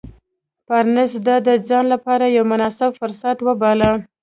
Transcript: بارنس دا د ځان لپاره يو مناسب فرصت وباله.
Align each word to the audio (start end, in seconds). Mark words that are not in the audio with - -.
بارنس 0.67 1.11
دا 1.27 1.35
د 1.47 1.49
ځان 1.67 1.85
لپاره 1.93 2.25
يو 2.37 2.43
مناسب 2.51 2.89
فرصت 2.99 3.37
وباله. 3.47 3.91